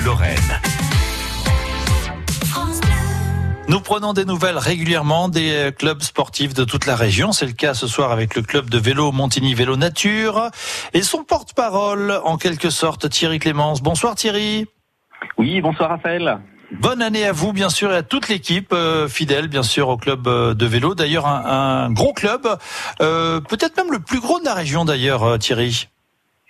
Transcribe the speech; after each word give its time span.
Lorraine. 0.00 0.60
Nous 3.68 3.80
prenons 3.80 4.12
des 4.12 4.24
nouvelles 4.24 4.56
régulièrement 4.56 5.28
des 5.28 5.52
euh, 5.52 5.70
clubs 5.70 6.00
sportifs 6.02 6.54
de 6.54 6.64
toute 6.64 6.86
la 6.86 6.96
région. 6.96 7.32
C'est 7.32 7.46
le 7.46 7.52
cas 7.52 7.74
ce 7.74 7.86
soir 7.86 8.12
avec 8.12 8.34
le 8.34 8.42
club 8.42 8.70
de 8.70 8.78
vélo 8.78 9.12
Montigny 9.12 9.54
Vélo 9.54 9.76
Nature 9.76 10.50
et 10.94 11.02
son 11.02 11.24
porte-parole, 11.24 12.20
en 12.24 12.38
quelque 12.38 12.70
sorte, 12.70 13.10
Thierry 13.10 13.38
Clémence. 13.38 13.82
Bonsoir 13.82 14.14
Thierry. 14.14 14.66
Oui, 15.36 15.60
bonsoir 15.60 15.90
Raphaël. 15.90 16.38
Bonne 16.70 17.00
année 17.00 17.24
à 17.24 17.32
vous, 17.32 17.52
bien 17.52 17.70
sûr, 17.70 17.92
et 17.92 17.96
à 17.96 18.02
toute 18.02 18.28
l'équipe 18.28 18.72
euh, 18.72 19.08
fidèle, 19.08 19.48
bien 19.48 19.62
sûr, 19.62 19.88
au 19.88 19.96
club 19.96 20.28
euh, 20.28 20.54
de 20.54 20.66
vélo. 20.66 20.94
D'ailleurs, 20.94 21.26
un, 21.26 21.86
un 21.86 21.90
gros 21.90 22.12
club, 22.12 22.46
euh, 23.00 23.40
peut-être 23.40 23.76
même 23.78 23.90
le 23.90 24.00
plus 24.00 24.20
gros 24.20 24.38
de 24.38 24.44
la 24.44 24.54
région, 24.54 24.84
d'ailleurs, 24.84 25.38
Thierry. 25.38 25.88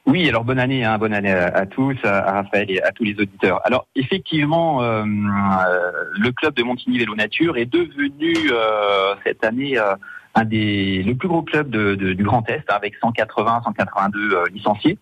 Oui, 0.09 0.27
alors 0.27 0.43
bonne 0.43 0.59
année, 0.59 0.86
hein, 0.86 0.96
bonne 0.96 1.12
année 1.12 1.30
à, 1.30 1.66
tous, 1.66 1.95
à, 2.02 2.32
Raphaël 2.32 2.70
et 2.70 2.82
à 2.82 2.92
tous 2.92 3.05
les 3.05 3.12
auditeurs. 3.20 3.60
Alors 3.66 3.87
effectivement, 3.95 4.82
euh, 4.82 5.02
euh, 5.05 5.91
le 6.19 6.32
club 6.32 6.55
de 6.55 6.62
Montigny 6.62 6.96
Vélo 6.98 7.15
Nature 7.15 7.59
est 7.59 7.66
devenu 7.66 8.32
euh, 8.51 9.15
cette 9.23 9.45
année 9.45 9.79
euh, 9.79 9.95
un 10.34 10.45
des 10.46 11.02
le 11.02 11.15
plus 11.15 11.29
gros 11.29 11.42
club 11.42 11.68
de, 11.68 11.95
de- 11.95 12.15
du 12.15 12.23
Grand 12.24 12.48
Est, 12.48 12.65
avec 12.73 12.95
180, 13.02 13.60
182 13.66 14.32
euh, 14.32 14.45
licenciés 14.51 14.96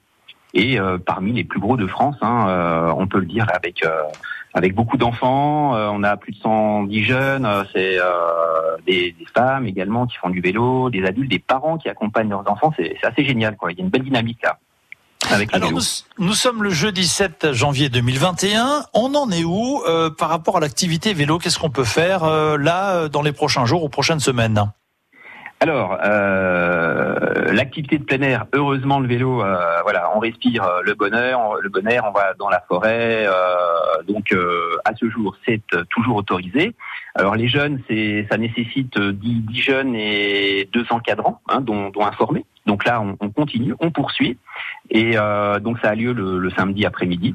et 0.54 0.80
euh, 0.80 0.98
parmi 0.98 1.32
les 1.32 1.44
plus 1.44 1.60
gros 1.60 1.76
de 1.76 1.86
France, 1.86 2.16
hein, 2.22 2.92
on 2.98 3.06
peut 3.06 3.20
le 3.20 3.26
dire 3.26 3.46
avec 3.54 3.84
avec 4.54 4.74
beaucoup 4.74 4.96
d'enfants. 4.96 5.72
on 5.74 6.02
a 6.02 6.16
plus 6.16 6.32
de 6.32 6.38
110 6.38 7.04
jeunes, 7.04 7.48
c'est 7.72 7.98
des, 8.86 9.12
des 9.12 9.26
femmes 9.36 9.66
également 9.66 10.06
qui 10.06 10.16
font 10.16 10.30
du 10.30 10.40
vélo, 10.40 10.88
des 10.90 11.04
adultes, 11.04 11.30
des 11.30 11.38
parents 11.38 11.76
qui 11.76 11.88
accompagnent 11.90 12.30
leurs 12.30 12.50
enfants. 12.50 12.72
C'est 12.76 12.96
assez 13.04 13.24
génial, 13.24 13.56
quoi. 13.56 13.70
Il 13.70 13.78
y 13.78 13.82
a 13.82 13.84
une 13.84 13.90
belle 13.90 14.02
dynamique 14.04 14.40
là. 14.42 14.58
Avec 15.32 15.52
Alors, 15.54 15.72
nous, 15.72 15.80
nous 16.18 16.32
sommes 16.34 16.62
le 16.62 16.70
jeudi 16.70 17.04
7 17.06 17.52
janvier 17.52 17.88
2021. 17.88 18.82
On 18.94 19.14
en 19.14 19.30
est 19.30 19.44
où 19.44 19.82
euh, 19.88 20.08
par 20.10 20.28
rapport 20.28 20.56
à 20.56 20.60
l'activité 20.60 21.12
vélo? 21.14 21.38
Qu'est-ce 21.38 21.58
qu'on 21.58 21.70
peut 21.70 21.84
faire 21.84 22.24
euh, 22.24 22.56
là, 22.56 22.94
euh, 22.94 23.08
dans 23.08 23.22
les 23.22 23.32
prochains 23.32 23.66
jours 23.66 23.82
ou 23.82 23.88
prochaines 23.88 24.20
semaines? 24.20 24.62
Alors, 25.58 25.96
euh, 26.04 27.50
l'activité 27.52 27.96
de 27.98 28.04
plein 28.04 28.20
air, 28.20 28.44
heureusement 28.52 29.00
le 29.00 29.08
vélo, 29.08 29.42
euh, 29.42 29.56
voilà, 29.82 30.10
on 30.14 30.18
respire 30.18 30.62
euh, 30.64 30.82
le 30.84 30.92
bonheur, 30.94 31.40
on- 31.40 31.54
le 31.54 31.70
bon 31.70 31.88
air, 31.88 32.04
on 32.06 32.12
va 32.12 32.34
dans 32.38 32.50
la 32.50 32.62
forêt, 32.68 33.24
euh, 33.26 33.32
donc 34.06 34.32
euh, 34.32 34.76
à 34.84 34.94
ce 34.94 35.08
jour 35.08 35.34
c'est 35.46 35.62
toujours 35.88 36.16
autorisé. 36.16 36.74
Alors 37.14 37.36
les 37.36 37.48
jeunes, 37.48 37.80
c'est, 37.88 38.26
ça 38.30 38.36
nécessite 38.36 38.98
euh, 38.98 39.12
10, 39.14 39.34
10 39.48 39.60
jeunes 39.62 39.94
et 39.94 40.68
deux 40.74 40.84
encadrants, 40.90 41.40
hein, 41.48 41.62
dont, 41.62 41.88
dont 41.88 42.04
un 42.04 42.12
formé. 42.12 42.44
Donc 42.66 42.84
là, 42.84 43.00
on, 43.00 43.16
on 43.20 43.30
continue, 43.30 43.74
on 43.80 43.90
poursuit, 43.90 44.36
et 44.90 45.12
euh, 45.16 45.58
donc 45.60 45.78
ça 45.80 45.90
a 45.90 45.94
lieu 45.94 46.12
le, 46.12 46.38
le 46.38 46.50
samedi 46.50 46.86
après-midi. 46.86 47.34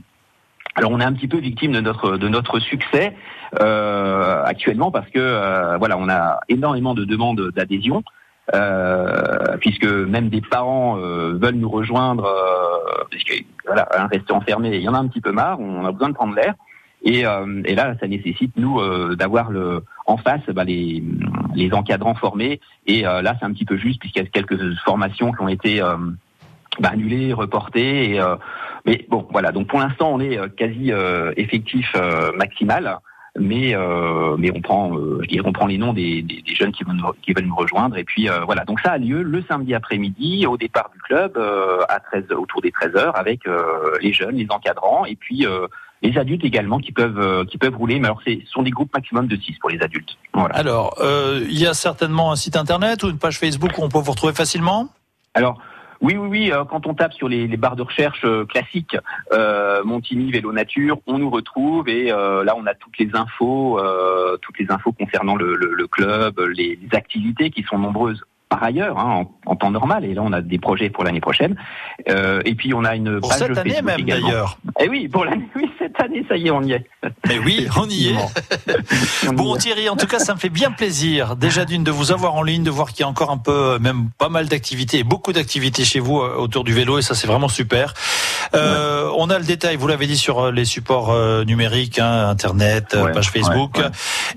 Alors 0.75 0.91
on 0.91 0.99
est 0.99 1.03
un 1.05 1.13
petit 1.13 1.27
peu 1.27 1.37
victime 1.37 1.73
de 1.73 1.81
notre 1.81 2.17
de 2.17 2.27
notre 2.29 2.59
succès 2.59 3.13
euh, 3.61 4.43
actuellement 4.45 4.89
parce 4.89 5.09
que 5.09 5.19
euh, 5.19 5.77
voilà 5.77 5.97
on 5.97 6.07
a 6.07 6.39
énormément 6.47 6.93
de 6.93 7.03
demandes 7.03 7.51
d'adhésion 7.53 8.03
euh, 8.55 9.57
puisque 9.59 9.85
même 9.85 10.29
des 10.29 10.41
parents 10.41 10.97
euh, 10.97 11.37
veulent 11.41 11.55
nous 11.55 11.69
rejoindre 11.69 12.25
euh, 12.25 13.03
puisque 13.09 13.43
voilà 13.65 13.87
hein, 13.97 14.07
rester 14.09 14.33
il 14.63 14.81
y 14.81 14.87
en 14.87 14.93
a 14.93 14.99
un 14.99 15.07
petit 15.07 15.19
peu 15.19 15.33
marre 15.33 15.59
on 15.59 15.85
a 15.85 15.91
besoin 15.91 16.09
de 16.09 16.13
prendre 16.13 16.35
l'air 16.35 16.53
et, 17.03 17.25
euh, 17.25 17.61
et 17.65 17.75
là 17.75 17.95
ça 17.99 18.07
nécessite 18.07 18.53
nous 18.55 18.79
d'avoir 19.15 19.51
le 19.51 19.83
en 20.05 20.15
face 20.15 20.45
bah, 20.53 20.63
les 20.63 21.03
les 21.53 21.73
encadrants 21.73 22.15
formés 22.15 22.61
et 22.87 23.01
là 23.01 23.35
c'est 23.37 23.45
un 23.45 23.51
petit 23.51 23.65
peu 23.65 23.75
juste 23.75 23.99
puisqu'il 23.99 24.23
y 24.23 24.25
a 24.25 24.29
quelques 24.29 24.73
formations 24.85 25.33
qui 25.33 25.41
ont 25.41 25.49
été 25.49 25.81
bah, 26.79 26.89
annulées 26.93 27.33
reportées 27.33 28.11
et 28.11 28.21
euh, 28.21 28.35
mais 28.85 29.05
bon, 29.09 29.27
voilà. 29.31 29.51
Donc 29.51 29.67
pour 29.67 29.79
l'instant, 29.79 30.11
on 30.13 30.19
est 30.19 30.37
euh, 30.37 30.47
quasi 30.47 30.91
euh, 30.91 31.33
effectif 31.37 31.91
euh, 31.95 32.31
maximal, 32.33 32.99
mais 33.37 33.75
euh, 33.75 34.35
mais 34.37 34.51
on 34.55 34.61
prend, 34.61 34.95
euh, 34.95 35.19
je 35.21 35.27
dirais, 35.27 35.47
on 35.47 35.53
prend 35.53 35.67
les 35.67 35.77
noms 35.77 35.93
des, 35.93 36.21
des, 36.21 36.41
des 36.41 36.55
jeunes 36.55 36.71
qui 36.71 36.83
veulent 36.83 36.95
nous, 36.95 37.11
qui 37.21 37.33
veulent 37.33 37.45
nous 37.45 37.55
rejoindre. 37.55 37.97
Et 37.97 38.03
puis 38.03 38.29
euh, 38.29 38.43
voilà. 38.45 38.65
Donc 38.65 38.79
ça 38.79 38.91
a 38.91 38.97
lieu 38.97 39.21
le 39.21 39.43
samedi 39.43 39.73
après-midi 39.73 40.47
au 40.47 40.57
départ 40.57 40.89
du 40.93 40.99
club 41.01 41.37
euh, 41.37 41.81
à 41.89 41.99
13 41.99 42.31
autour 42.31 42.61
des 42.61 42.71
13 42.71 42.95
heures 42.95 43.17
avec 43.17 43.45
euh, 43.47 43.97
les 44.01 44.13
jeunes, 44.13 44.35
les 44.35 44.47
encadrants 44.49 45.05
et 45.05 45.15
puis 45.15 45.45
euh, 45.45 45.67
les 46.01 46.17
adultes 46.17 46.43
également 46.43 46.79
qui 46.79 46.91
peuvent 46.91 47.19
euh, 47.19 47.45
qui 47.45 47.59
peuvent 47.59 47.77
rouler. 47.77 47.99
Mais 47.99 48.07
alors 48.07 48.21
c'est 48.25 48.41
ce 48.45 48.51
sont 48.51 48.63
des 48.63 48.71
groupes 48.71 48.93
maximum 48.93 49.27
de 49.27 49.35
6 49.35 49.59
pour 49.59 49.69
les 49.69 49.81
adultes. 49.83 50.17
Voilà. 50.33 50.55
Alors, 50.55 50.95
euh, 51.01 51.45
il 51.47 51.59
y 51.59 51.67
a 51.67 51.75
certainement 51.75 52.31
un 52.31 52.35
site 52.35 52.55
internet 52.55 53.03
ou 53.03 53.09
une 53.09 53.19
page 53.19 53.37
Facebook 53.37 53.77
où 53.77 53.83
on 53.83 53.89
peut 53.89 53.99
vous 53.99 54.11
retrouver 54.11 54.33
facilement? 54.33 54.89
Alors, 55.35 55.61
oui, 56.01 56.15
oui, 56.17 56.27
oui, 56.27 56.51
euh, 56.51 56.63
quand 56.65 56.87
on 56.87 56.93
tape 56.93 57.13
sur 57.13 57.29
les, 57.29 57.47
les 57.47 57.57
barres 57.57 57.75
de 57.75 57.83
recherche 57.83 58.21
euh, 58.25 58.45
classiques, 58.45 58.97
euh, 59.33 59.83
Montigny, 59.83 60.31
Vélo 60.31 60.51
Nature, 60.51 60.97
on 61.07 61.17
nous 61.19 61.29
retrouve 61.29 61.87
et 61.89 62.11
euh, 62.11 62.43
là, 62.43 62.55
on 62.57 62.65
a 62.65 62.73
toutes 62.73 62.97
les 62.97 63.09
infos, 63.13 63.79
euh, 63.79 64.37
toutes 64.41 64.59
les 64.59 64.71
infos 64.71 64.91
concernant 64.91 65.35
le, 65.35 65.55
le- 65.55 65.73
le 65.73 65.87
club, 65.87 66.39
les, 66.55 66.77
les 66.81 66.97
activités 66.97 67.49
qui 67.51 67.63
sont 67.63 67.77
nombreuses 67.77 68.23
par 68.49 68.63
ailleurs, 68.63 68.99
hein, 68.99 69.25
en, 69.45 69.51
en 69.51 69.55
temps 69.55 69.71
normal. 69.71 70.03
Et 70.03 70.13
là, 70.13 70.23
on 70.25 70.33
a 70.33 70.41
des 70.41 70.59
projets 70.59 70.89
pour 70.89 71.05
l'année 71.05 71.21
prochaine. 71.21 71.55
Euh, 72.09 72.41
et 72.43 72.53
puis, 72.53 72.73
on 72.73 72.83
a 72.83 72.97
une 72.97 73.21
Pour 73.21 73.29
page 73.29 73.39
cette 73.39 73.57
année 73.57 73.69
Facebook 73.69 73.85
même 73.91 73.99
également. 74.01 74.27
d'ailleurs. 74.27 74.57
Et 74.83 74.89
oui, 74.89 75.07
pour 75.07 75.23
l'année, 75.23 75.47
oui, 75.55 75.70
cette 75.81 75.99
année, 75.99 76.23
ça 76.29 76.37
y 76.37 76.47
est, 76.47 76.51
on 76.51 76.61
y 76.61 76.73
est. 76.73 76.85
Mais 77.27 77.39
oui, 77.39 77.67
on 77.77 77.89
y 77.89 78.09
est. 78.09 78.15
Bon. 79.33 79.55
Thierry, 79.55 79.89
en 79.89 79.95
tout 79.95 80.07
cas, 80.07 80.19
ça 80.19 80.33
me 80.33 80.39
fait 80.39 80.49
bien 80.49 80.71
plaisir 80.71 81.35
déjà 81.35 81.65
d'une 81.65 81.83
de 81.83 81.91
vous 81.91 82.11
avoir 82.11 82.35
en 82.35 82.43
ligne, 82.43 82.63
de 82.63 82.69
voir 82.71 82.89
qu'il 82.91 83.01
y 83.01 83.03
a 83.03 83.07
encore 83.07 83.29
un 83.31 83.37
peu, 83.37 83.51
euh, 83.51 83.79
même 83.79 84.09
pas 84.17 84.29
mal 84.29 84.47
d'activités, 84.47 84.99
et 84.99 85.03
beaucoup 85.03 85.33
d'activités 85.33 85.85
chez 85.85 85.99
vous 85.99 86.19
euh, 86.19 86.35
autour 86.35 86.63
du 86.63 86.73
vélo, 86.73 86.97
et 86.97 87.01
ça 87.01 87.15
c'est 87.15 87.27
vraiment 87.27 87.47
super. 87.47 87.93
Euh, 88.55 89.09
On 89.17 89.29
a 89.29 89.37
le 89.39 89.45
détail, 89.45 89.75
vous 89.75 89.87
l'avez 89.87 90.07
dit 90.07 90.17
sur 90.17 90.51
les 90.51 90.65
supports 90.65 91.13
numériques, 91.45 91.99
hein, 91.99 92.27
Internet, 92.29 92.95
Ouais, 92.99 93.11
page 93.11 93.29
Facebook, 93.29 93.77
ouais, 93.77 93.85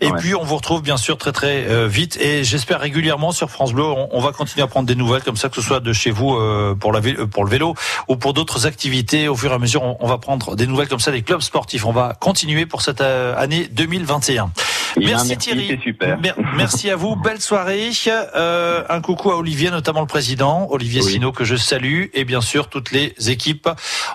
et 0.00 0.10
puis 0.12 0.34
on 0.34 0.42
vous 0.44 0.56
retrouve 0.56 0.82
bien 0.82 0.96
sûr 0.96 1.16
très 1.18 1.32
très 1.32 1.66
euh, 1.68 1.86
vite, 1.88 2.18
et 2.20 2.44
j'espère 2.44 2.80
régulièrement 2.80 3.32
sur 3.32 3.50
France 3.50 3.72
Bleu, 3.72 3.84
on, 3.84 4.08
on 4.12 4.20
va 4.20 4.32
continuer 4.32 4.62
à 4.62 4.66
prendre 4.66 4.86
des 4.86 4.94
nouvelles 4.94 5.22
comme 5.22 5.36
ça, 5.36 5.48
que 5.48 5.56
ce 5.56 5.62
soit 5.62 5.80
de 5.80 5.92
chez 5.92 6.10
vous 6.10 6.34
euh, 6.34 6.74
pour, 6.78 6.92
la, 6.92 7.00
vé- 7.00 7.26
pour 7.26 7.44
le 7.44 7.50
vélo 7.50 7.74
ou 8.08 8.16
pour 8.16 8.32
d'autres 8.34 8.66
activités. 8.66 9.28
Au 9.28 9.36
fur 9.36 9.50
et 9.50 9.54
à 9.54 9.58
mesure, 9.58 9.82
on, 9.82 9.96
on 10.00 10.06
va 10.06 10.18
prendre 10.18 10.54
des 10.56 10.66
nouvelles 10.66 10.88
comme 10.88 11.00
ça 11.00 11.10
des 11.12 11.22
clubs 11.22 11.33
sportifs. 11.42 11.84
On 11.86 11.92
va 11.92 12.16
continuer 12.18 12.66
pour 12.66 12.82
cette 12.82 13.00
euh, 13.00 13.34
année 13.36 13.66
2021. 13.70 14.50
Eh 14.96 15.04
Merci, 15.06 15.36
Thierry. 15.36 15.78
Super. 15.82 16.20
Mer- 16.20 16.36
Merci 16.56 16.88
à 16.90 16.96
vous. 16.96 17.16
Belle 17.24 17.40
soirée. 17.40 17.90
Euh, 18.08 18.84
un 18.88 19.00
coucou 19.00 19.30
à 19.32 19.36
Olivier, 19.36 19.70
notamment 19.70 20.00
le 20.00 20.06
président, 20.06 20.68
Olivier 20.70 21.02
Oui. 21.02 21.12
Sino, 21.12 21.32
que 21.32 21.44
je 21.44 21.56
salue, 21.56 22.04
et 22.14 22.24
bien 22.24 22.40
sûr 22.40 22.68
toutes 22.68 22.92
les 22.92 23.14
équipes 23.28 23.68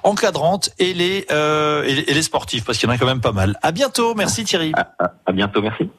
encadrantes 0.03 0.69
et 0.79 0.93
les, 0.93 1.25
euh, 1.31 1.83
et 1.83 1.95
les- 1.95 2.01
et 2.03 2.13
les 2.13 2.21
sportifs, 2.21 2.63
parce 2.63 2.77
qu'il 2.77 2.87
y 2.87 2.91
en 2.91 2.95
a 2.95 2.97
quand 2.97 3.05
même 3.05 3.21
pas 3.21 3.31
mal. 3.33 3.57
À 3.61 3.71
bientôt. 3.71 4.15
Merci 4.15 4.43
Thierry. 4.45 4.71
À 5.25 5.31
bientôt, 5.33 5.61
merci. 5.61 5.89